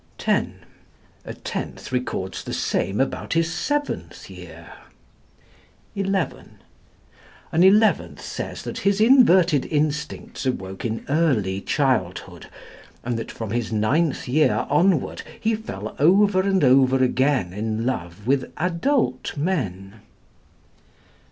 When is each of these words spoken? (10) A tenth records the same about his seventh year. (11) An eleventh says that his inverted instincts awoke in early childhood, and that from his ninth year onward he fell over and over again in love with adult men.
(10) 0.17 0.61
A 1.25 1.33
tenth 1.35 1.91
records 1.91 2.43
the 2.43 2.55
same 2.55 2.99
about 2.99 3.33
his 3.33 3.53
seventh 3.53 4.31
year. 4.31 4.73
(11) 5.95 6.57
An 7.51 7.63
eleventh 7.63 8.19
says 8.19 8.63
that 8.63 8.79
his 8.79 8.99
inverted 8.99 9.63
instincts 9.67 10.43
awoke 10.43 10.83
in 10.83 11.05
early 11.07 11.61
childhood, 11.61 12.47
and 13.03 13.15
that 13.19 13.29
from 13.31 13.51
his 13.51 13.71
ninth 13.71 14.27
year 14.27 14.65
onward 14.71 15.21
he 15.39 15.53
fell 15.53 15.95
over 15.99 16.41
and 16.41 16.63
over 16.63 16.97
again 17.03 17.53
in 17.53 17.85
love 17.85 18.25
with 18.25 18.51
adult 18.57 19.37
men. 19.37 19.97